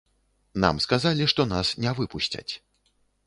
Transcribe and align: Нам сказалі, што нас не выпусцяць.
Нам 0.63 0.79
сказалі, 0.85 1.27
што 1.35 1.45
нас 1.53 1.73
не 1.85 1.91
выпусцяць. 2.01 2.49